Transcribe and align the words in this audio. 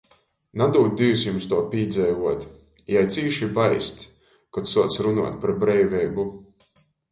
"Nadūd 0.59 0.93
Dīvs 1.01 1.25
jums 1.27 1.45
tuo 1.51 1.59
pīdzeivuot!" 1.73 2.47
Jai 2.95 3.05
cīši 3.19 3.51
baist, 3.61 4.03
kod 4.59 4.75
suoc 4.75 4.99
runuot 5.09 5.39
par 5.47 5.57
breiveibu. 5.63 6.29